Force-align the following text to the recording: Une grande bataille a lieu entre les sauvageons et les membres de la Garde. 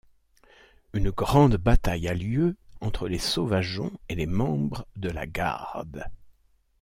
Une 0.93 1.11
grande 1.11 1.57
bataille 1.57 2.07
a 2.07 2.15
lieu 2.15 2.55
entre 2.79 3.07
les 3.07 3.19
sauvageons 3.19 3.91
et 4.09 4.15
les 4.15 4.25
membres 4.25 4.87
de 4.95 5.11
la 5.11 5.27
Garde. 5.27 6.05